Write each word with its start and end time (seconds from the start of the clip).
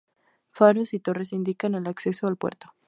Faros 0.49 0.95
y 0.95 0.99
torres 0.99 1.31
indican 1.31 1.75
el 1.75 1.85
acceso 1.85 2.25
al 2.25 2.35
puerto. 2.35 2.73